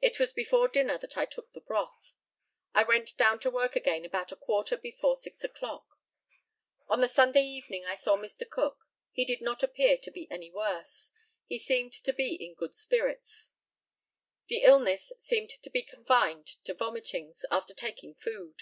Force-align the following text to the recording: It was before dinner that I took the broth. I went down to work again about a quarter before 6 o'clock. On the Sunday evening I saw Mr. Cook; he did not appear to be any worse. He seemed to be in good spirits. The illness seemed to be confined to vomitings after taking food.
It 0.00 0.20
was 0.20 0.30
before 0.30 0.68
dinner 0.68 0.96
that 0.98 1.16
I 1.16 1.24
took 1.26 1.50
the 1.50 1.60
broth. 1.60 2.14
I 2.72 2.84
went 2.84 3.16
down 3.16 3.40
to 3.40 3.50
work 3.50 3.74
again 3.74 4.04
about 4.04 4.30
a 4.30 4.36
quarter 4.36 4.76
before 4.76 5.16
6 5.16 5.42
o'clock. 5.42 5.84
On 6.86 7.00
the 7.00 7.08
Sunday 7.08 7.42
evening 7.44 7.84
I 7.84 7.96
saw 7.96 8.16
Mr. 8.16 8.48
Cook; 8.48 8.84
he 9.10 9.24
did 9.24 9.40
not 9.40 9.64
appear 9.64 9.96
to 9.96 10.10
be 10.12 10.30
any 10.30 10.52
worse. 10.52 11.10
He 11.46 11.58
seemed 11.58 11.94
to 12.04 12.12
be 12.12 12.36
in 12.36 12.54
good 12.54 12.76
spirits. 12.76 13.50
The 14.46 14.62
illness 14.62 15.12
seemed 15.18 15.50
to 15.50 15.68
be 15.68 15.82
confined 15.82 16.46
to 16.62 16.72
vomitings 16.72 17.44
after 17.50 17.74
taking 17.74 18.14
food. 18.14 18.54